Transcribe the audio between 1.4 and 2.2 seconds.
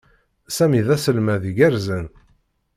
iggerzen.